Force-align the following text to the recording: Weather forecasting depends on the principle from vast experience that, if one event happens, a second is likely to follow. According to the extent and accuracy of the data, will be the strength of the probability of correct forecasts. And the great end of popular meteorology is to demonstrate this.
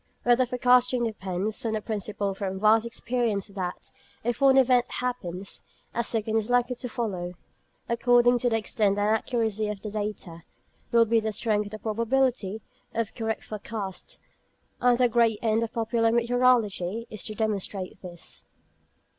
Weather 0.25 0.47
forecasting 0.47 1.03
depends 1.03 1.63
on 1.63 1.73
the 1.73 1.79
principle 1.81 2.33
from 2.33 2.59
vast 2.59 2.87
experience 2.87 3.45
that, 3.49 3.91
if 4.23 4.41
one 4.41 4.57
event 4.57 4.89
happens, 4.93 5.61
a 5.93 6.03
second 6.03 6.37
is 6.37 6.49
likely 6.49 6.75
to 6.77 6.89
follow. 6.89 7.33
According 7.87 8.39
to 8.39 8.49
the 8.49 8.57
extent 8.57 8.97
and 8.97 9.09
accuracy 9.15 9.67
of 9.67 9.83
the 9.83 9.91
data, 9.91 10.41
will 10.91 11.05
be 11.05 11.19
the 11.19 11.31
strength 11.31 11.65
of 11.67 11.71
the 11.73 11.77
probability 11.77 12.63
of 12.95 13.13
correct 13.13 13.43
forecasts. 13.43 14.17
And 14.79 14.97
the 14.97 15.07
great 15.07 15.37
end 15.43 15.61
of 15.61 15.71
popular 15.73 16.11
meteorology 16.11 17.05
is 17.11 17.23
to 17.25 17.35
demonstrate 17.35 18.01
this. 18.01 18.47